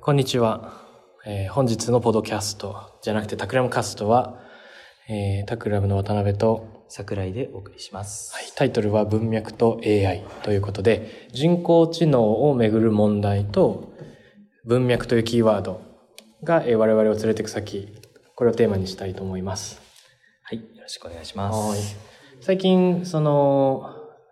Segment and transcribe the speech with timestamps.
[0.00, 0.86] こんにちは。
[1.26, 4.38] えー本日のポドキャストじゃなくてタクラムカストは、
[5.08, 8.32] えータクラムの渡辺と、桜井でお送りします。
[8.32, 13.92] はい、タイトルは文脈と AI ということで、人工知能をめぐる問題と
[14.64, 15.82] 文脈というキーワード
[16.44, 17.88] が、えー我々を連れていく先、
[18.36, 19.82] これをテーマにしたいと思います。
[20.44, 21.56] はい、よろしくお願いします。
[21.56, 22.08] はい
[22.40, 23.82] 最近、その、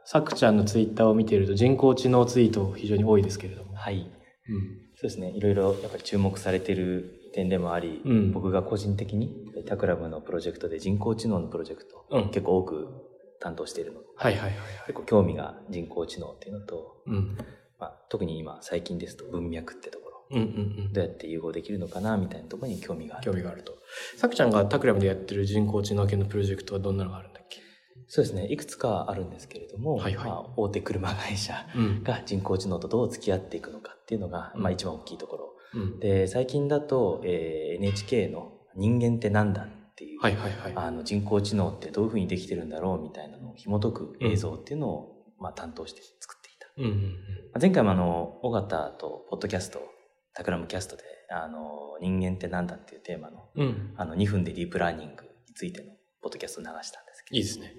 [0.05, 3.75] さくちゃんのツイッターを見ていると人工知能ツイート非常に多いですけれども。
[3.75, 4.09] はい。
[4.48, 5.30] うんそうですね。
[5.30, 9.30] いろいろやっぱり注目されている点でもあり、うん僕が個人的に
[9.66, 12.88] タクラムのプロジェクトで人工知能のプロジェクト、うん結構多く
[13.41, 14.59] 担当しているので、はいはいはいはい。
[14.86, 17.36] 結構興味が人工知能っていうのと、うん。
[17.78, 20.45] まあ、特に今最近ですと文脈ってところ、うんうん
[20.86, 20.92] うん。
[20.95, 23.24] どうやって融合できるのかなみたいなところに興味がある。
[23.30, 23.74] 興味があると。
[24.16, 27.60] さくちゃんがタクラムでやってる人工知能系のプロジェクトはどんなのがあるんだっけ？
[28.09, 28.46] そうですね。
[28.52, 32.02] いくつかあるんですけれども、はいはいまあ、大手車会社うん。
[32.02, 35.53] が人工知能とどう付き合っていくのかっていうのが、うんまあ一番大きいところ。
[35.75, 35.98] うん。
[36.00, 40.72] で最近だと、えー NHK の「人間ってなんだ?」っていう、はいはいはい。
[40.77, 47.00] あの人工知能ってどういうふうにできてるんだろうみたいなのを紐解く映像っていうのを、まあ、担当して作っていた、うんうんうん。
[47.03, 47.09] ま
[47.56, 49.81] あ前回もあの尾形とポッドキャスト
[50.33, 53.94] タクラムキャストであの「人間ってなんだ?」っていうテーマのうん。
[53.97, 55.91] あの2分でディープラーニングについての
[56.22, 57.00] ポッドキャストを流した
[57.32, 57.74] いいですね。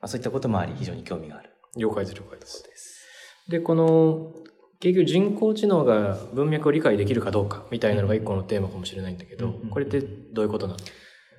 [0.00, 2.62] まあ、そういったこともあり非常に興味がある了解です了解です。
[2.64, 3.04] です
[3.48, 4.32] で、この、
[4.80, 10.78] 結局人工知能が文脈を理解できるかどうかみたいなのが一個のテーマかもしれないんだけど、うんうんこれってどういうことなの？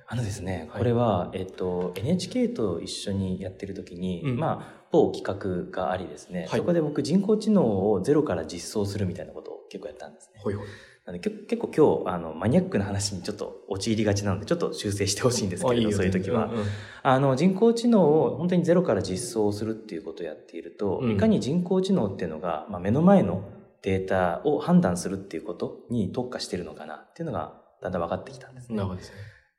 [0.08, 10.40] あのですね、はいこれは、えっと、NHK と一緒にやってる時に、うんまあ、某企画がありですね、はいそこで僕人工知能をゼロから実装するみたいなことを結構やったんですね。
[10.42, 10.66] ほいほい。
[11.06, 16.64] なので結結構今日あのマニアックな話にちょっと陥りがちなのでちょっと修正してほしいんですけれどそういう時は、んん。
[17.04, 21.12] あの人工知能を本当にゼロから実装するっていうことをやっていると、うん。
[21.12, 23.48] いかに人工知能っていうのが、まあ、目の前の
[23.82, 28.76] データを判断するっていうことに特化してるのかなっていうのがだんだん分かってきたんですね。
[28.76, 28.88] なる。
[28.88, 29.16] ほどですね。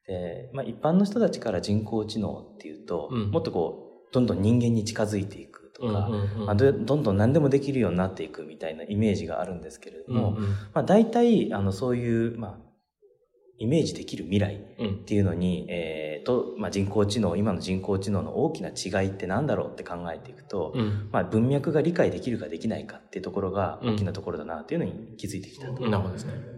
[0.08, 3.32] で、まあ、一般の人たちから人工知能っていうと、うん。
[3.32, 12.56] もっとこうどんどん人間に近づいていくとか、うんうんうんまあ、どどんどん何でもできるようになっていくみたいなイメージがあるんですけれども、うんうんまあ、大体あのそういう、まあ、
[13.60, 25.82] イメージできる未来うんっていうのに、えーとまあ、人工知能今の人工知能の大きな違いって何だろうって考えていくと、うんまあ、文脈が理解できるかできないかっていうところがうん大きなところだなっていうのに気づいてきたと。
[25.90, 26.57] なるほどですね。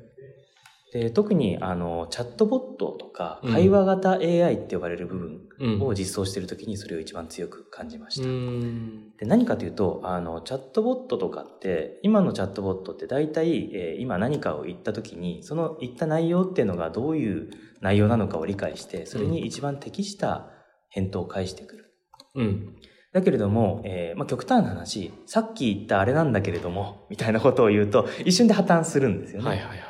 [0.91, 8.27] で特にあのチャットボットとかうん会話型 AI って呼ばれる部分うんを実装している時にそれを一番強く感じました。
[8.27, 17.49] うんで何かというとあのチャットボットとかって今のチャットボットって大体、えー今何かを言った時にその言った内容っていうのがどういう
[17.81, 20.49] 内容なのかを理解してそれに一番適した
[20.89, 21.93] 返答を返してくる。
[22.35, 22.75] うん
[23.11, 29.47] だけれども、えーまあ、極端な話さっき言ったあれなんだけれどもみたいなことを言うと一瞬で破綻するんですよね。
[29.47, 29.88] はいはいはいはい。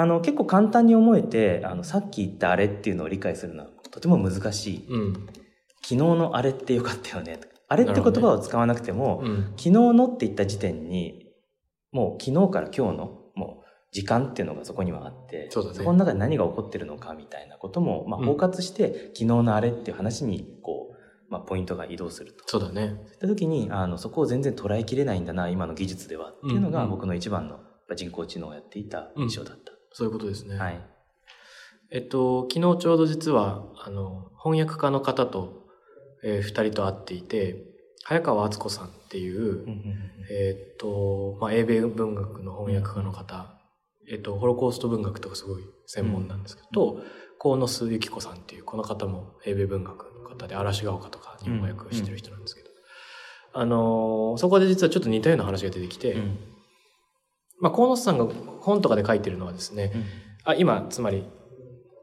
[0.00, 4.86] あの結構簡単に思えてあのさっき言ったあれっていうのを理解するのはとても難しい。
[4.88, 5.26] うん。
[5.82, 7.40] 昨日のあれってよかったよね。
[7.68, 9.44] あれって言葉を使わなくても、うん。
[9.56, 11.26] 昨日のって言った時点に
[11.92, 15.84] もう昨日から今日のもう時間っていうのがそこにはあってそね。
[15.84, 18.26] この中で何が起こってるのかみたいなことも、まあ、うん。
[18.26, 22.44] 包括して、昨日のあれっていう話にこう、まあ、ポイントが移動すると。
[22.46, 22.88] そうだね。
[22.88, 26.90] そういった時にあのそこを全然捉えきれないんだな今の技術ではっていうのがうんうん。
[26.90, 27.60] 僕の一番の
[27.96, 29.72] 人工知能をやっていた印象だった。
[29.92, 30.56] そういうことですね。
[30.56, 30.80] はい。
[31.90, 35.66] えっと、昨日ちょうど実は、あの、翻訳家の方と、
[36.22, 37.64] えー二人と会っていて、
[38.04, 39.64] 早川敦子さんっていう、
[40.30, 43.54] えっと、まあ、英米文学の翻訳家の方、
[44.10, 47.02] えっと、ホロコースト文学とかすごい専門なんですけど、と、
[47.38, 52.68] 鴻巣由紀子さんっていう、この方も英米文学の方で、嵐が丘とかに翻訳してる人なんですけど、
[53.54, 56.38] あのーそこで実はちょっと似たような話が出てきて、うん
[57.60, 58.26] まあ、鴻巣さんが
[58.60, 59.92] 本とかで書いてるのはですね、
[60.44, 61.24] あ今つまり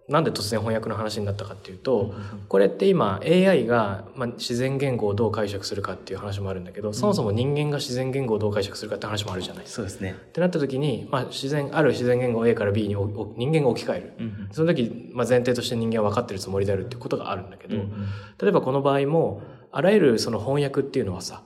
[0.07, 2.13] なんで突然翻訳の話になったかっていうと、
[2.47, 9.75] これって今 AI が、まあ、自然言語をどう解釈するかっていう話もあるんだけど、そもそも人間が自然言語をどう解釈するかって話もあるじゃないですか。
[9.77, 10.15] そうですね。
[10.27, 14.13] ってなった時に、まあ、自然ある自然言語を A から B におお人間が置き換える。
[14.51, 19.41] その時、まあ、前提として人間は分かってるつもりであるっていうことがあるんだけど、例えばこの場合も
[19.71, 21.43] あらゆるその翻訳っていうのはさ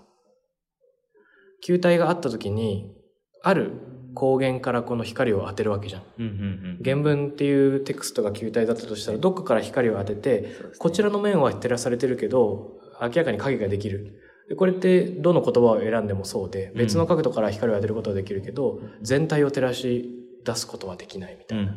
[1.63, 2.93] 球体があった時に
[3.41, 3.71] ある
[4.15, 6.77] 光源からこの光を当てるわけじゃん。
[6.83, 14.21] 原文っていうテクストが球体だったとしたらどっかから光を当ててこちらの面は照らされてるけど明らかに影ができる。
[14.49, 20.09] でこれってどの言葉を選んでもそうで別の角度から光を当てることはできるけど、全体を照らし
[20.43, 21.75] 出すことはできないみたいな。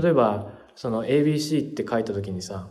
[0.00, 2.68] 例えばその ABC って書いた時にさ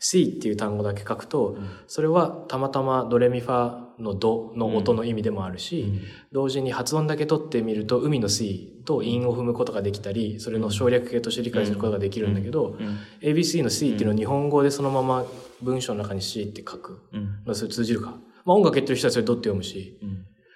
[0.00, 1.56] C っていう単語だけ書くと
[1.86, 6.00] それはたまたまドレミファの度の音の意味でもあるし、
[6.32, 12.76] 同時に発音だけ取ってみると海の水と韻を踏むことができたりそれの省略形として理解することができるんだけど、
[13.20, 15.24] ABC の C っていうのを日本語でそのまま
[15.62, 17.00] 文章の中に C って書く
[17.46, 18.10] のそれ通じるか、
[18.44, 19.98] まあ、音楽やってる人はそれドって読むし、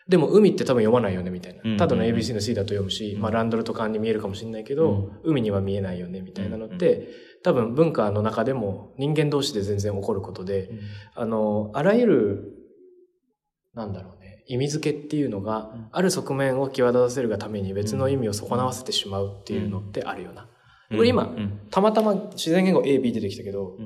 [0.09, 1.79] でも海って多分読まないよねみたいな。
[1.79, 7.09] ただの ABC の C だと読むし、まあランドルとかに見えるかもしれないけど、海には見えないよねみたいなのって、
[7.43, 10.71] 多分文化の中でも人間同士で全然起こることで、
[11.15, 12.54] あの、あらゆる、
[13.75, 20.49] なんだろうね、意味付けっていうのが、ある側面を際立たせるがために別の意味を損なわせてしまうっていうのってあるよな。
[20.91, 21.35] これ今、
[21.71, 23.77] たまたま自然言語 A、B 出てきたけど、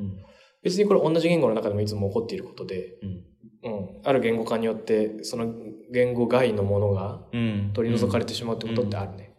[0.62, 2.96] 別にこれ同じ言語の中でもいつも起こっていることで、
[3.64, 5.52] うん、ある言語化によってその
[5.92, 7.20] 言語外のものが
[7.74, 9.34] 取り除かれてしまうってことってあるね。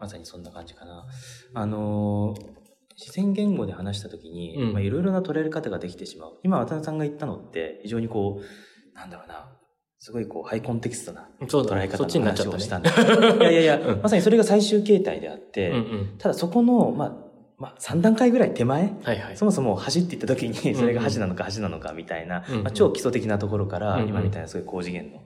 [0.00, 1.06] まさにそんな感じかな。
[1.54, 2.57] あのー、
[2.98, 6.38] 自然言語で話した時に、まあ、いろいろな捉え方ができてしまう。
[6.42, 9.56] 今、渡辺さんが言ったのって、非常にこう、なんだろうな、
[10.00, 12.90] すごいこう、ハイコンテキストな捉え方の話をしたんだ。
[13.40, 17.28] いやいやいや、まさにそれが最終形態であって、うんうん、ただそこの、まあ、
[17.58, 25.20] まあ、3段階ぐらい手前、はいはい、そもそも走っていった時にそれが橋なのか橋なのかみたいな、うんうん、まあ、超基礎的なところから、今みたいなすごい高次元の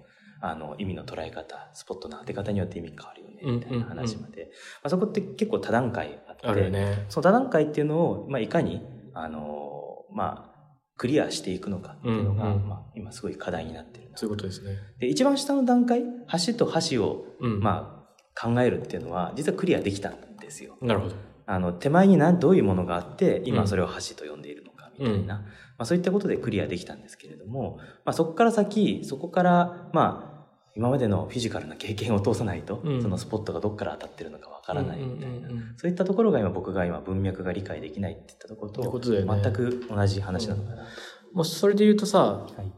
[0.45, 4.51] あの意味の捉え方スポットの当て方によって意味変わるよねみたいな話まで、
[4.83, 8.83] まあ、そこって結構多段階ある、ね、その多段階っていうのを、まあ、いかに
[9.15, 10.53] あの、まあ、
[10.97, 14.77] クリアしていくのかっていうのが、うんうん、まあ、今すごい課題になってるそういうことですね。
[15.01, 16.03] で一番下の段階
[16.47, 18.05] 橋と橋を、ま
[18.35, 20.77] あ、考えるっていうのは実はクリアできたんですよ。
[20.83, 21.15] なるほど。
[21.47, 25.45] あの手前に何どういうものがあって今それを橋と呼んでいるのかみたいな、うん、ま
[25.79, 30.32] あ、そういったことでクリアできたんですけれども、まあ、そこから先そこからまあ
[30.75, 42.73] 今までのフィジカルな経験を通さないと、うん、そのスポットがどこから当たってるのかわからないみたいな、そういったところが今僕が今文脈が理解できないって言ったところと、ね、全く同じ話なのかな、うん、もうそれで言うとさ、はい、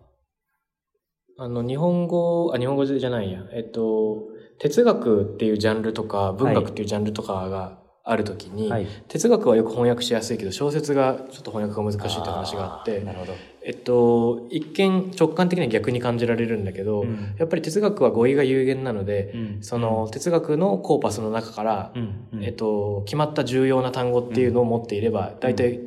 [1.39, 3.41] あの日本語あ日本語じゃないや。
[3.53, 4.25] えっと
[4.59, 21.99] 哲学っていうジャンルとか文学っていうジャンルとかがある時に、はい、哲学はよく翻訳しやすいけど小説がちょっと翻訳が難しいって話があってなるほど、えっと、一見直感的には逆に感じられるんだけど、うん、やっぱり哲学は語彙が有限なので、うん、その哲学のコーパスの中から、う
[22.37, 25.81] ん、えっと、決まった重要な単語っていうのを持っていれば、大体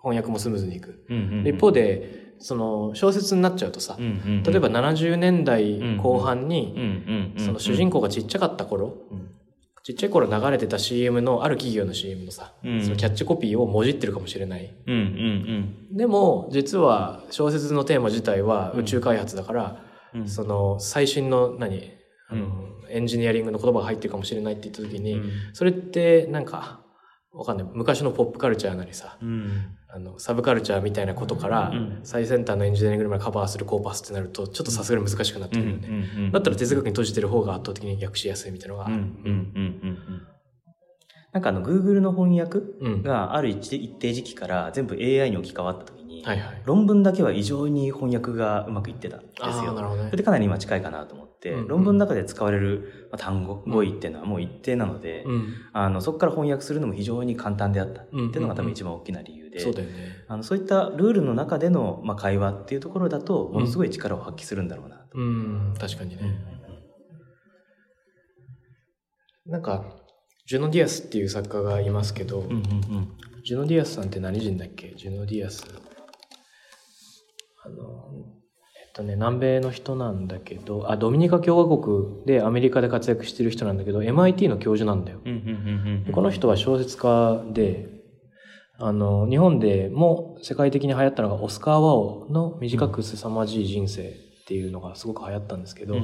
[0.00, 1.04] 翻訳もスムーズにいく。
[1.44, 8.94] 一方でその小説になっちゃうとさ、例えば70年代後半に、その主人公がちっちゃかった頃、
[9.86, 14.74] ちっちゃい頃流れてた CM の、ある企業の CM のさ、うん、そのキャッチコピーをもじってるかもしれない。
[14.84, 15.00] うんうん
[15.92, 21.92] うん、でも、実は小説のテーマ自体は宇宙開発だから、うん、その最新の何、
[22.28, 25.22] あの、エンジニアリングの言葉が入ってるかもしれないって言った時に、
[25.52, 26.80] それってなんか、
[27.36, 27.66] わかんない。
[27.72, 29.18] 昔のポップカルチャーなりさ、
[29.88, 31.70] あの、サブカルチャーみたいなことから、
[32.02, 35.88] 最先端のエンジニアリングまでカバーするコーパスってなると、ちょっとさすがに難しくなってくるよね。
[36.32, 38.96] だったら哲学に閉じてる方が圧倒的に訳しやすいみたいなのがある。
[41.32, 42.60] なんかあの、Google の翻訳
[43.02, 45.92] がある一定時期から全部 AI に置き換わった
[46.26, 49.74] はいはい、論文だけは異常に翻訳がうまくいってたんですよ。
[49.74, 59.92] なるほどね、それでかなり今近いかなと思って、うんうん、論文の中で使われる単語、語彙っていうのはもう一定なので、うん、あのそこから翻訳するのも非常に簡単であったっていうのが多分一番大きな理由で、そうだよね、
[60.26, 65.16] あのそういったルールの中での、まあ、会話っていうところだとものすごい力を発揮するんだろうなと。
[65.16, 66.22] うん、確かにね。
[69.46, 69.84] なんか
[70.48, 72.62] ジュノ・ディアスっていう作家がいますけど、うんうんうん、
[73.44, 74.92] ジュノ・ディアスさんって何人だっけ？
[74.96, 75.64] ジュノ・ディアス。
[77.66, 78.08] あの、
[78.80, 85.18] えっとね、南米の人なんだけど、あ、ドミニカ共和国でアメリカで活躍してる人なんだけど、MIT の教授なんだよ。
[86.12, 87.88] この人は小説家で、
[88.78, 95.96] あの、日本でも世界的に流行ったのがオスカー・ワオの短く凄まじい人生っていうのがすごく流行ったんですけど、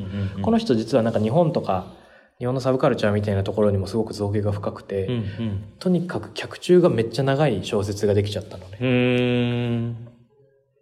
[0.43, 1.93] この人実はなんか日本とか
[2.39, 8.79] 日本のサブカルチャーみたいなところにもすごく造形が深くて、うんうん、とにかく脚中がめっちゃ長い小説ができちゃったのね。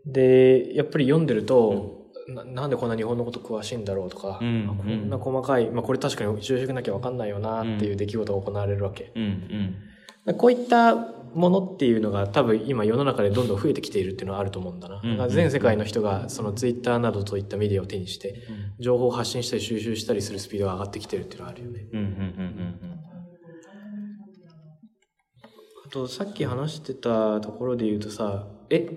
[0.07, 9.12] で、やっぱり読んでると、うん、ななんでこんな日本のこと詳しいんだろうとか、うんうん、こんな細かい、まあこれ確かに就職なきゃ分かんないよなっていう出来事が行われるわけ。
[9.14, 9.76] うん
[10.26, 10.95] うん、こういった
[11.35, 15.00] ものっていうのが多分今世の中でどんどん増えてきているっていうのはあると思うんだな。
[15.02, 18.35] うん、全世界の人がそのツイッターなどといったメディアを手にして、
[18.78, 21.87] 情報を発信したり収集したりするスピードが上がってきてるっていうのはあるよね。
[25.87, 28.88] あとさっき話してたところで言うとさ、え、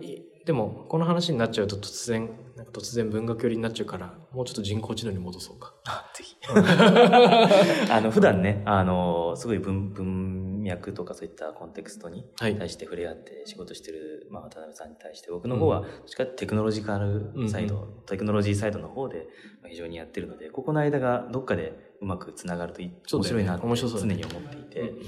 [0.45, 5.73] でもこの話になっちゃうと突然、なんか突然文学寄りになっちゃうから、もうちょっと人工知能に戻そうか。
[5.85, 6.35] あ、ぜひ。
[7.89, 12.57] あの、普段ね、あの、すごい文、文脈とかそういったコンテクストにはい。
[12.57, 19.27] 対して触れ合って仕事してる、まあ、渡辺さんに対して、僕の方は、どっちかっていうとテクノロジカルサイド、うテクノロジーサイドの方で
[19.61, 24.99] まあ非常にやってるので、ここの間がどっかでうまくつながるとい面白いなって常に思っていて、うん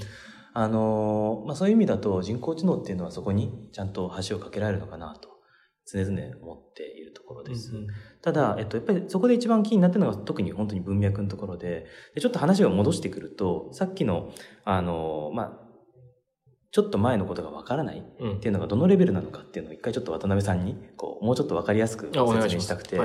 [0.58, 5.28] あのまあ、そういう意味だと人工知能っていうのはそこにちゃんと橋を架けられるのかなと
[5.84, 7.72] 常々思っているところです。
[7.72, 7.86] うんうん
[8.22, 14.32] ただ、えっと、やっぱりそこで一番キーになってるのが特に本当に文脈のところで、でちょっと話を戻してくると、さっきの、
[14.64, 15.52] あの、まあ、
[16.72, 22.10] ちょっと前のことがわからないうんっていうのがどのレベルなのかっていうのを一回ちょっと渡辺さんに、こう、もうちょっとわかりやすく
[22.42, 22.56] 説。
[22.56, 22.98] 明したくて。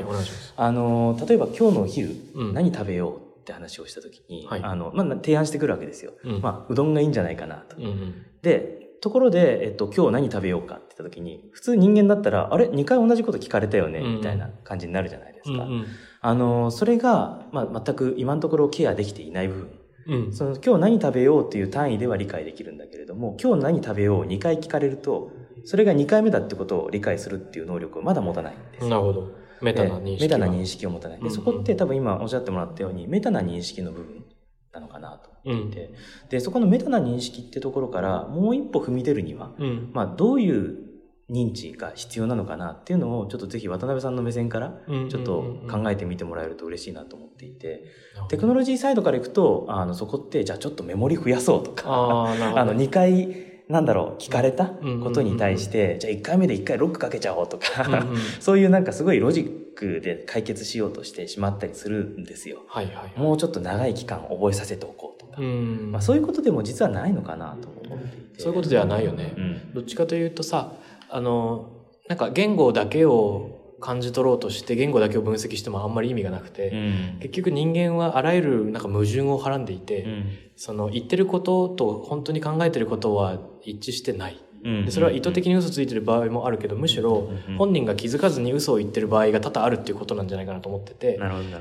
[0.58, 6.14] あの、例えば今日のお昼、うん何食べようって話をしたときに、はいあの、まあ、提案してくるわけですよ。
[6.24, 7.78] うんまあ、うどんがいいんじゃないかなと。
[7.78, 8.26] うんうん。
[8.42, 15.64] で、ところで、えっと、今日何食べようかって言った時に、普通人間だったら、あれ ?2 回同じこと聞かれたよねうんみたいな感じになるじゃないですか。
[15.64, 15.86] うんうん
[16.24, 19.80] あの、それが、まあ、全く今のところケアできていない部分。
[20.06, 20.34] うん。
[20.34, 25.32] その、今日何食べようっていう単位では理解できるんだけれども、今日何食べよう2回聞かれると、
[25.66, 28.88] それが2回目だってことを理解するっていう能力をまだ持たないんです。
[28.88, 29.41] なるほど。
[29.62, 31.18] メタな認識でメタなは認識を持たない。
[31.20, 31.28] で、うん。
[31.30, 34.26] うんそこって多分今おっしゃってもらったように、メタな認識の部分
[34.74, 35.94] なのかなと思っていて、
[36.30, 39.92] で、そこのメタな認識ってところからもう一歩踏み出るには、うん。
[39.94, 40.92] まあ、どういう
[41.30, 45.62] 認知が必要なのかなっていうのをちょっとぜひ渡辺さんの目線からうんちょっとうん。
[45.62, 47.86] うん考えてみてもらえると嬉しいなと思っていて、
[48.22, 51.84] うんテクノロジーサイドからいくとあのそこってじゃあちょっとメモリ増やそうとか。
[51.88, 58.06] あ の2回なんだろう聞かれたことに対してじゃあ1回目で1回ロックかけちゃおうとか、
[58.40, 62.64] そういうなんかすごいロジックで解決しようとしてしまったりするんですよ。
[62.68, 63.20] はいはいはい。
[63.20, 65.92] もうちょっと長い期間覚えさせておこうとか、うん。
[65.92, 69.34] まあ、そういうことでも実はないのかなと思ってそういうことではないよね。
[69.38, 70.74] うんどっちかというとさ、
[71.10, 71.70] あの、
[72.10, 77.20] なんか言語だけを感じ取ろうとして言語だけを分析してもあんまり意味がなくて、うん。
[77.20, 80.26] 結局人間はあらゆるなんか矛盾をはらんでいて、うん。
[80.56, 84.42] その言ってることと本当に考えてることは一致してない。
[84.64, 84.86] うん。
[84.86, 91.20] でそれは意図的に嘘ついてる場合もあるけど、むしろうん本人が気づかずに嘘を言ってる場合が多々あるっていうことなんじゃないかなと思ってて、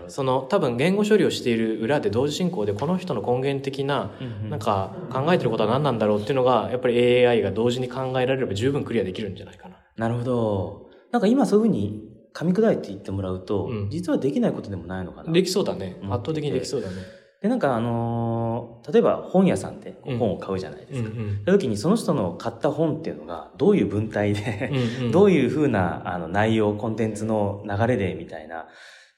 [0.08, 4.12] その多分言語処理をしている裏で同時進行でこの人の根源的な
[4.50, 9.76] なんか考えてることは何なんだろうっていうのがやっぱり AI が同時に考えられれば十分クリアできるんじゃないかな。
[9.96, 10.90] なるほど。
[11.10, 13.90] なんか今そういうふうに噛み砕いて言ってもらうと、うん。
[13.90, 15.32] 実はできないことでもないのかな。
[15.32, 15.98] できそうだね。
[16.02, 16.94] うん圧倒的にできそうだね。
[17.42, 21.42] でなんかあのー例えば本屋さんでうん本を買うじゃないですか、うんうん。
[21.44, 25.10] その時にその人の買った本っていうのがどういう文体で、うんうん。
[25.12, 28.66] どういうふうなあの内容コンテンツの流れでみたいな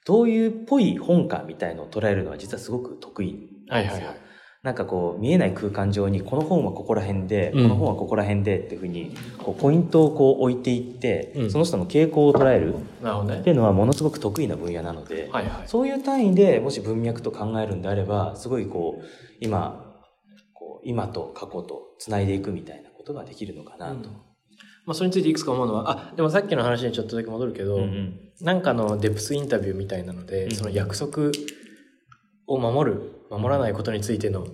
[0.05, 4.17] どういうっぽい本かみたいのを捉えるのは実はすごく得意はいはいはい。
[4.63, 12.75] なんかこう見えない空間上にこの本はここら辺で、うんこの本はここら辺でっていうふうにこうポイントをこう置いていって、うんその人の傾向を捉える。
[12.75, 15.29] っていうのはものすごく得意な分野なので。
[15.67, 19.05] そういう単位でもし文脈と考えるんであればすごいこう
[19.41, 19.97] 今
[20.55, 24.11] こう今と過去とつないでいくみたいなことができるのかなと。
[24.85, 31.31] まあそれについていくつか思うのは、あ、でもさっきの話にちょっとだけ戻るけど、うんうんなんかのデプスインタビューみたいなので、うんその約束
[32.55, 34.47] を守る、守らないことについての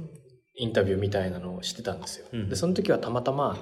[0.54, 2.26] インタビューみたいなのをしてたんですよ。
[2.32, 3.56] うんで、その時はたまたま、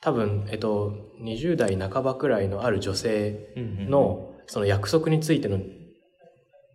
[0.00, 5.58] 多分、えっと、20代半ばくらいのある女性の、その約束についての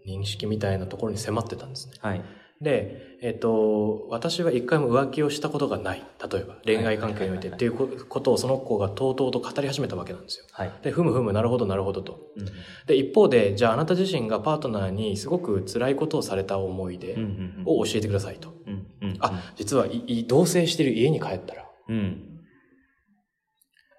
[0.07, 1.93] 認識みたいなところに迫ってたんですね。
[1.99, 2.23] はい
[2.65, 6.03] で、えっと、私は一回も浮気をしたことがない。
[6.31, 7.49] 例えば、恋愛関係において。
[7.49, 10.45] っていうことをその子がとうとうと語り始めたわけなんですよ。
[10.51, 12.19] はい、で、ふむふむ、なるほど、なるほどと。
[12.35, 12.45] うん
[12.87, 18.49] で、一方で、じゃああなた自身がパートナーにすごく辛いことをされた思い出うんうんを教えてくださいと。
[18.65, 19.85] うんうんあ、実は
[20.27, 22.41] 同棲してる家に帰ったら、うん。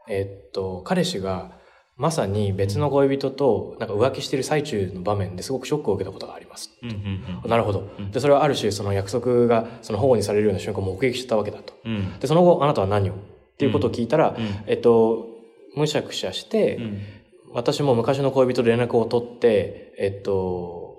[0.08, 1.58] えっと、彼氏が
[1.96, 6.70] まさに別の恋人となんか浮気してる最中の場面ですごくショックを受けたことがあります。
[6.82, 6.92] うんう
[7.46, 7.88] んなるほど。
[7.98, 8.10] うん。
[8.10, 11.72] で、それはある種その約束がその保護にされるような瞬間を目撃したわけだと。
[11.84, 12.18] うん。
[12.18, 13.14] で、その後あなたは何を？
[13.14, 13.16] っ
[13.56, 14.46] ていうことを聞いたら、うん。
[14.66, 15.26] えっと、
[15.74, 17.00] むしゃくしゃして、うん。
[17.54, 20.98] 私も昔の恋人と連絡を取って、えっと、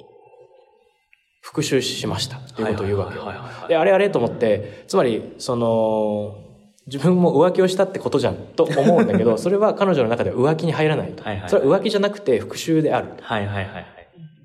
[1.42, 6.47] 復讐しましたっていうことを言うわけで、あれあれと思って、つまり、その、
[6.88, 11.24] 自分も浮気をしたってことじゃんと思うんだけど、 それは彼女の中では浮気に入らないと。
[11.24, 13.10] はいはいそれは浮気じゃなくて復讐である。
[13.22, 13.86] はいはいはいはい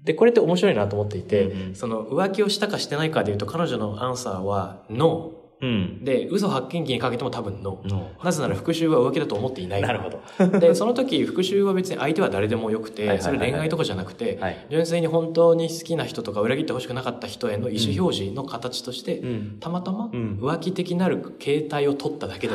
[0.05, 5.42] で、これって面白いなと思っていて、うんうんその浮気をしたかしてないかでいうと、彼女のアンサーは、ノー。
[5.63, 6.05] うん。
[6.05, 8.25] で、嘘発見器にかけても多分ノー。
[8.25, 10.59] なぜなら復讐は浮気だと思っていないなるほど。
[10.59, 14.41] で、その時復讐は別に相手は誰でもよくて、それ恋愛とかじゃなくて、
[14.71, 19.23] 純粋に本当に好きな人とか裏切ってほしくなかった人への意思表示の形として、
[19.61, 22.55] たまたま浮気的なる形態を取っただけで。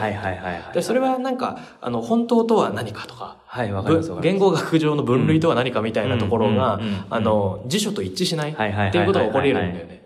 [0.73, 4.11] で、それはなんか、あの、本当とは何かとか、はい、わかります。
[4.21, 9.96] 言語学上の分類とは何かみたいなところが、あの、辞書と一致しないっていうことが起こり得るんだよね。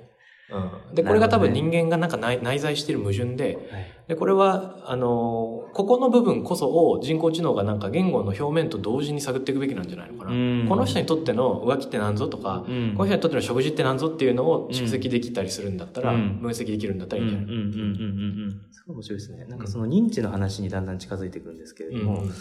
[0.52, 3.58] うん、で、これが多分人間がなんか内内在している矛盾で、
[4.08, 10.32] で、これは、あの、ここの部分こそを人工知能がなんか言語の表面と同時に探っていくべきなんじゃないのかな。
[10.68, 17.46] この人にとっての浮気って何ぞとか、この人にとっての食事って何ぞっていうのを蓄積できたりするんだったら、分析できるんだったらいいんじゃない？
[17.46, 18.62] うんうんうんうんうん。
[18.72, 19.46] すごい面白いですね。
[19.46, 22.32] なんかその認知の話にだんだん近づいていくんですけれども、うん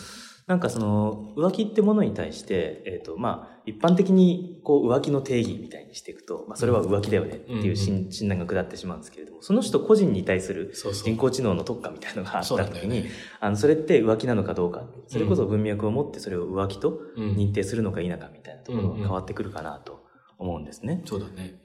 [0.50, 13.04] なんかその浮気ってものに対して、えっ、ー、と、まあ、一般的にこう浮気の定義みたいにしていくと、まあ、それは浮気だよねっていう診,、診断が下ってしまうんですけれども、その人個人に対する人工知能の特化みたいなのがあった時に、
[13.38, 20.04] あの、それって浮気なのかどうか、それこそ文脈を持ってそれを浮気と認定するのか否かみたいなところが変わってくるかなと
[20.37, 21.04] 思うんですね。
[21.04, 21.61] そうだね。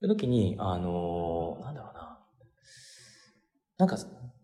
[0.00, 2.18] その時に、あのー、なんだろうな。
[3.78, 3.96] なんか、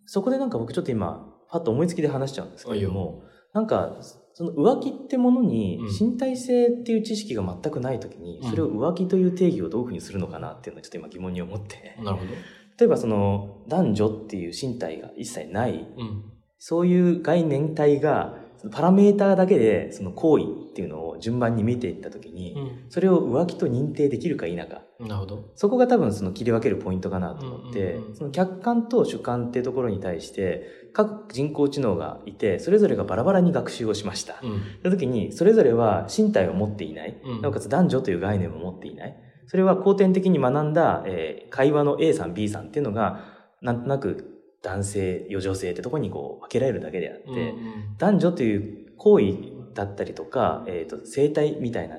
[0.07, 3.99] そこでなんか僕ちょっと今、パッと思いつきで話しちゃうんですけども、なんか、
[4.35, 11.97] その浮気ってものに身体性っていう知識が全くない時に、それを浮気という定義をどういうふうにするのかなっていうのはちょっと今疑問に思って。
[12.03, 12.33] なるほど。
[12.79, 16.25] 例えばその男女っていう身体が一切ない、うん、
[16.59, 24.83] そういう概念体がパラメーターだけでその行為っていうのを順番に見ていった時に、うん、それを浮気と認定できるか否か。
[25.01, 25.51] なるほど。
[25.57, 34.39] そこが多分その切り分けるポイントかなと思って、その客観と主観っていうところに対して、各人工知能がいて、それぞれがバラバラに学習をしました。
[34.43, 39.17] うん、その時に、それぞれは身体を持っていない、うん、なおかつ男女という概念を持っていない。
[39.47, 43.25] それは後天的に学んだ、えー、会話の A さん B さんっていうのが、
[43.61, 44.32] なんとなく
[44.63, 49.35] 男性、余女性ってところにこう分けられるだけであって、うんうん、男女という行為
[49.75, 51.97] だったりとか、えっ、ー、と、生態みたいな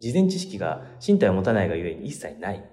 [0.00, 2.64] 事前知識が身体を持たないがゆえに一切ない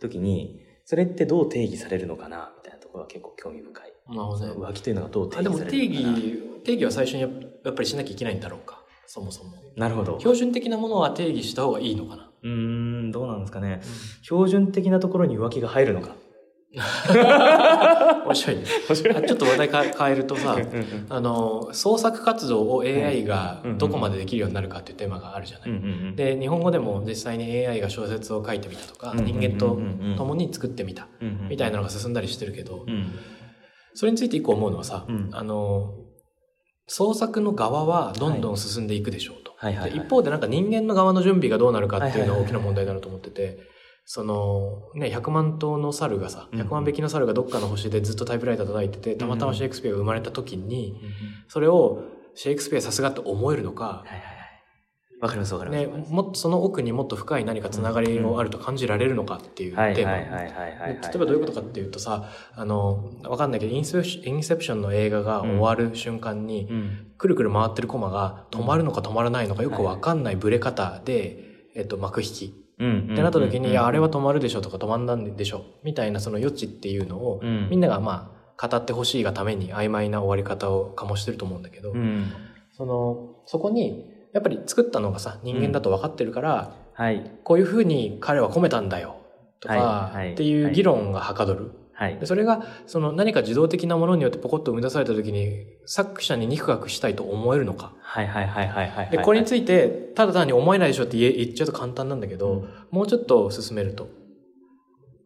[0.00, 3.92] 時に、それってどう定義されるのかなみたいなところは結構興味深い。
[4.08, 8.82] なるほど、ね、浮気というのがどう定義されるのかなでも定義、定義は最初にやっぱりしなきゃいけないんだろうか。
[9.06, 9.52] そもそも。
[9.76, 10.18] なるほど。
[10.18, 12.30] 標準的なものは定義した方がいいのかな。
[12.42, 13.80] うん、どうなんですかね。
[13.82, 16.14] うん、標準的なところに浮気が入るのか。
[18.26, 18.64] 面白いね。
[19.26, 20.56] ちょっと話題変えるとさ、
[21.08, 25.70] あの、創作活動を AI がどこまでできるようになるかっていうテーマがあるじゃない。
[26.16, 29.78] で、日本語でも実際に AI が小説を書いてみたとか、人間と
[30.16, 31.08] 共に作ってみた、
[31.48, 32.84] みたいなのが進んだりしてるけど、
[33.94, 35.94] それについて一個思うのはさ、あの、
[36.86, 39.52] 創作の側はどんどん進んでいくでしょうと。
[39.96, 43.58] 一方でなんか人間の側の準備がどうなるかっていうのは大きな問題だなと思ってて、
[44.10, 50.98] その、ね、100万頭の猿がさ、100万匹の猿がどっかの星でずっとタイプライター叩いてて、たまたまシェイクスピアが生まれた時に、
[51.46, 54.06] それをシェイクスピアさすがって思えるのか、
[55.20, 55.86] わかりますわかります。
[55.86, 59.92] ね、もっとその奥にもっと深い何かつながりがあると感じられるのかっていうテーマ。
[59.92, 71.44] 例えばどういうことかっていうとさ、あの、わかんないけどインセプションの映画が終わる瞬間に、うん、くるくる回ってるコマが止まるのか止まらないのかよくわかんないブレ方で、
[71.76, 72.67] えっと、幕引き。
[72.78, 81.92] ってなった時に、いや、あれは止まるでしょとか止まんなんでしょみたいなその余地っていうのを、みんながまあ、語ってほしいがために曖昧な終わり方を醸してると思うんだけど、
[82.76, 89.16] その、そこに、やっぱり作ったのがさ、人間だと分かってるから、はい、こういうふうに彼は込めたんだよ、
[89.60, 91.72] とか、っていう議論がはかどる。
[91.98, 97.92] はい、でそれが、その何か自動的なものによってポコッと生み出された時に、作者に肉学したいと思えるのか。
[98.02, 104.08] はいはいはいはいはい、で、これについて、ただ単に思えないでしょって言っちゃうと簡単なんだけど、うん、もうちょっと進めると。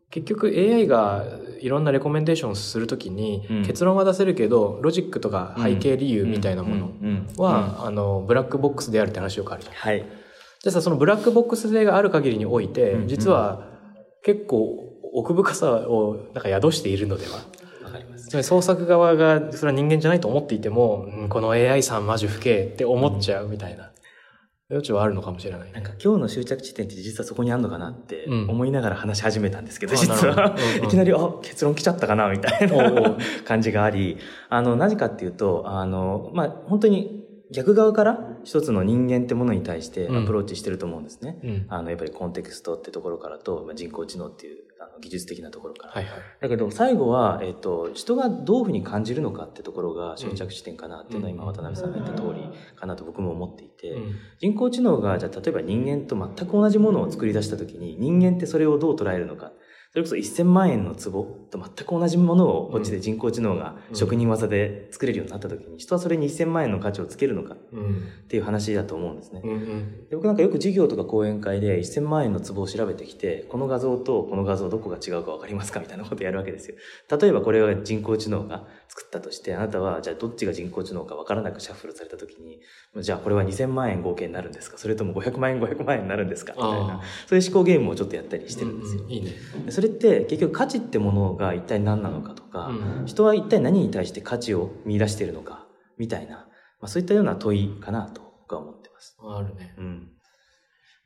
[0.09, 1.27] 結局 AI が
[1.61, 6.91] いろんなレコメンデーションをするときに、結論は出せるけど、ロジックとか背景理由みたいなもの
[7.37, 9.75] は、あの、ブラックボックスであるって話よくあるじゃん。
[9.75, 9.99] はい。
[9.99, 13.69] じゃあさ、そのブラックボックス性がある限りにおいて、実は
[14.23, 17.41] 結構奥深さをなんか宿しているのでは。
[18.17, 23.93] つまり創作側がそれは人間じゃないと思っていても、うん、この AI さんマジ不敬って思っちゃうみたいな。
[24.73, 34.17] 余地はあるのかもしれない、なんか今日の終着地点って実はそこにあるのかなって思いながら話し始めたんですけど、うん、実は、 いきなり、あ、結論来ちゃったかなみたいな 感じがあり、
[34.49, 41.39] あの、何かっていうと、あの、まあ、本当に逆側から一つの人間ってものに対してアプローチしてると思うんですね。
[41.45, 44.72] うん、あの、やっぱりコンテクストってところからと、まあ、人工知能っていう
[45.03, 45.93] 技術的なところから。
[45.93, 59.53] はいはい、だけど最後は、えっ、と、人がどういうふうに感じるのかってところが終着地点かなっていうのは今渡辺さんが言った通りかなと僕も思っていて、うん、人工知能がじゃあ例えば人間と全く同じものを作り出した時に人間ってそれをどう捉えるのか。
[59.93, 67.59] それこそ1000万円の壺と全く同じものをこっちで人工知能が職人技で作れるようになった時に、人はそれに1000万円の価値をつけるのかっ
[68.29, 69.43] ていう話だと思うんですね。
[70.09, 76.77] で僕なんかよく授業とか講演会で1000万円の壺を調べてきて、この画像とこの画像どこが違うか分かりますかみたいなことをやるわけですよ。
[77.21, 82.61] 例えばこれは人工知能が作ったとして、あなたはじゃあどっちが人工知能か分からなくシャッフルされた時に、
[83.01, 84.77] じゃあこれは2000万円合計になるんですか？
[84.77, 86.53] それとも500万円500万円になるんですか？
[86.53, 89.05] みたいな、そういう思考ゲームをちょっとやったりしてるんですよ。
[89.09, 89.33] いいね。
[89.71, 96.47] それって結局価値ってものが一体何なのかとか、うん、人は一体何に対して価値を見出しているのかみたいな、ま
[96.83, 99.17] あ、そういったような問いかなと僕は思ってます。
[99.23, 99.75] あるね。
[99.79, 100.09] うん。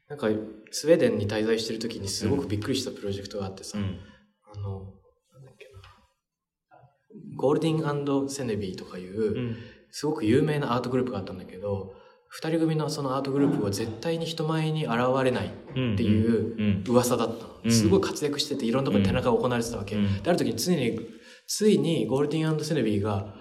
[0.09, 0.29] なんか
[0.71, 3.99] スウェーデンに滞在してる時にすごくびっくりしたプロジェクトがあってさ、うん、
[4.55, 4.93] あの
[7.37, 9.57] ゴールディンセネビーとかいう、
[9.91, 11.95] すごく有名なアートグループがあったんだけど
[12.29, 15.51] 二人組のそのアートグループは絶対に人前に現れないっ
[15.97, 17.71] ていう噂だったの。
[17.71, 19.97] すごい活躍してていろんなところで展覧会が行われてたわけ。
[19.97, 20.99] で、ある時についに、
[21.47, 23.35] ついにゴールディンセネビーが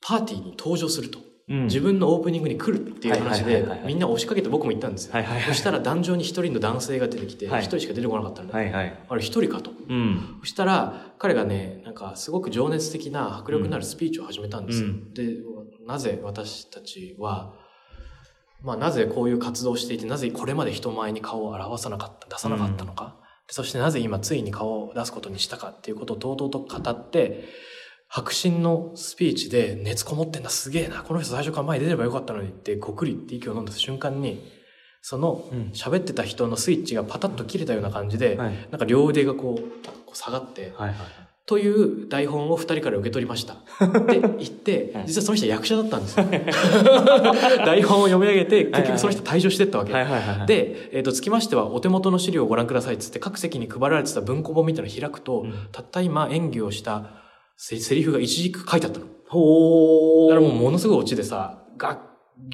[0.00, 1.31] パーティーに登場すると。
[1.52, 5.14] 自分のオープニングに来るっていう話で、みんな押しかけて僕も行ったんですよ。
[5.46, 8.54] そしたら壇上に一人の男性が出てきて、一人しか出てこなかったんだ。
[8.56, 8.62] あ
[9.14, 9.70] れ一人かと。
[10.40, 14.88] そしたら、彼がね、なんかすごく情熱的な迫力のあるスピーチを始めたんですよ。
[15.14, 15.36] で、
[15.86, 17.54] なぜ私たちは、
[18.62, 23.12] まあ、なぜこういう活動をしていて、なぜこれまで人前に顔を表さなかった、出さなかったのか、うん、
[23.48, 27.44] そしてなぜ今ついに顔を出すことにしたかっていうことをとうとうと語って、
[28.14, 34.46] 白真のスピーチで熱こもってんだ、すげえな、この人最初から前に出ればよかったのにって、ごくりって息を飲んだ瞬間に、
[35.00, 40.96] その喋ってた人のスイッチがパタッと切れたような感じで、はい、なんか両腕がこう下がって、はいはい。
[41.46, 43.54] という台本を二人から受け取りました。
[43.82, 46.26] って言って、実はその人は役者だったんですよ。
[47.64, 49.92] 台本を読み上げて、結局その人退場してったわけ。
[50.46, 57.21] で、えっ、ー、と、つきましては、お手元の資料をご覧くださいっつって、各席に配られてた文庫本みたいなのを開くと、うん、たった今演技をした
[57.62, 59.06] セリフが一軸書いてあったの。
[59.28, 60.30] ほー。
[60.30, 61.98] だからもうものすごいオチでさ、ガッ、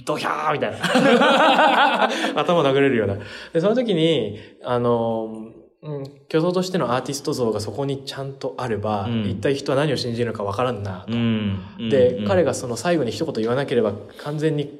[0.04, 2.04] ドヒャーみたいな。
[2.38, 3.16] 頭殴れるような。
[3.54, 11.14] で、その時に、あの、うん、虚像としてのアーティスト像がそこにちゃんとあれば、うん、一体人は何を信じるのかわからんなと。
[11.14, 14.78] うん、で、うん、彼がその最後に一言言わなければ完全に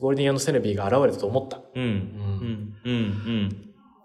[0.00, 1.60] ゴールディンのセネビーが現れたと思った。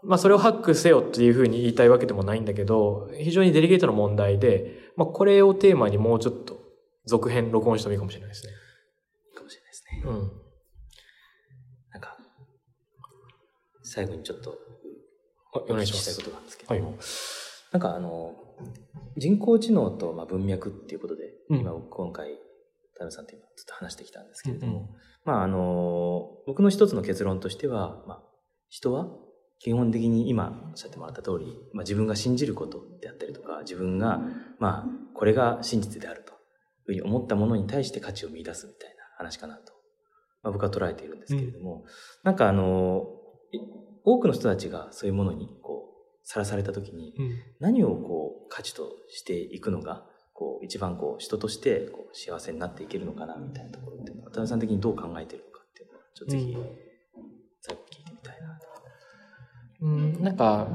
[0.03, 6.59] まあそれをハックせよっていうふうに言いたいわけでもないんだけど、非常にデリケートな問題で、まあこれをテーマにもうちょっと
[7.05, 8.53] 続編録音してもいいかもしれないですね。
[9.35, 10.03] かもしれないですね。
[10.05, 10.31] うん。
[11.91, 12.17] なんか、
[13.83, 14.57] 最後にちょっと
[15.53, 16.13] お願いします。
[16.13, 16.83] したいことなんですけど、はい、
[17.71, 18.35] なんかあの、
[19.17, 22.35] 人工知能とまあ文脈っていうことで、うん、今今回、
[22.97, 24.87] 田辺さんと今ずっと話してきたんですけれども、うん、
[25.25, 28.23] まああの、僕の一つの結論としては、まあ、
[28.69, 29.07] 人は
[29.63, 34.21] 基本的に今おっしゃってもらった通り、まあ、自分が信じることであったりとか、自分が、
[34.59, 36.37] まあ、これが真実であるという
[36.85, 39.71] ふうに思ったものに対して価値を見出すみたいな話かなと、
[40.43, 41.83] まあ、僕は捉えているんですけれども、うん、
[42.23, 43.07] なんかあの、
[44.03, 47.13] 多くの人たちがそういうものにこうさらされた時に、
[47.61, 56.57] 何をこう価値としていくのがこう一番こう人としてこう幸せになっていけるのかなみたいなところって渡辺さん的にどう考えてるのかっていうのはちょっとぜひ、
[59.83, 60.67] うん、なんか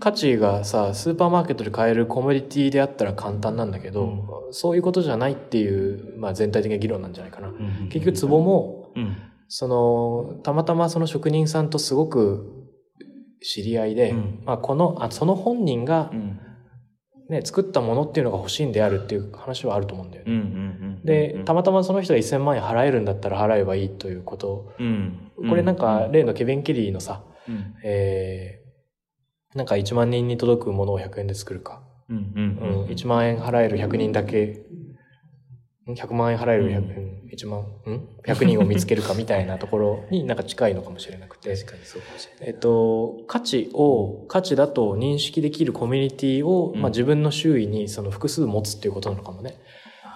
[0.00, 9.16] 価値がさスーパーマーケットで買えるコモディティであったら簡単なんだけど、うん、そういうことじゃないっていう、まあ、全体的な議論なんじゃないかな、うん、結局壺も、うん。
[9.52, 12.68] その、たまたまその職人さんとすごく
[13.42, 16.12] 知り合いで、うん、まあこの、あ、その本人が、
[17.28, 21.00] ね、作ったものっていうのが欲しいんであるっていう話はあると思うんだよね。
[21.04, 24.72] で、たまたまその人が1000万円払えるんだったら払えばいいということ。
[24.78, 31.82] うん、これなんか、例のケビン・ケリーのさ、うん、えー、なんか1万人に届くものを100円で作るか。
[32.08, 34.66] うん、1万円払える100人だけ
[35.94, 41.54] 100万円払える100、1万、ん ?100 人を見つけるかみたいなところになんか近いのかもしれなくて。
[41.56, 42.48] 確かにそうかもしれない。
[42.48, 49.54] えっと、価値を、価値だと認識できるコミュニティを、まあ自分の周囲にその複数持つっていうことなのかもね。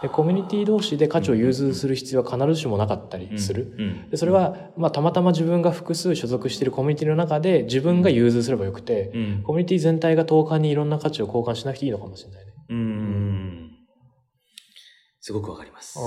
[0.05, 3.75] でコミュニティ同士で価値を融通する必要は必ずしもなかったりする。
[4.11, 9.11] でそれは、まあ、たまたま自分が複数所属しているコミュニティの中で自分が融通すればよくて、
[9.45, 12.53] コミュニティ全体が10日にいろんな価値を交換しなくていいのかもしれないね。
[12.69, 13.71] うん
[15.21, 15.99] すごくわかります。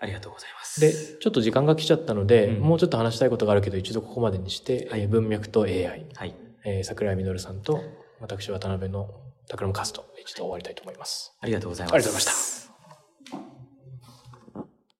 [0.00, 0.80] ありがとうございます。
[0.80, 6.34] で、ちょっと時間が来ちゃったので、うん、もうちょっと話したいことがあるけど、一度ここまでにして、はい、文脈と AI、はい。
[6.64, 7.80] えー、桜井実さんと、
[8.20, 9.08] 私渡辺の
[9.48, 11.32] タクラムカスト、一度終わりたいと思います。
[11.40, 11.94] ありがとうございます。
[11.94, 12.65] ありがとうございました。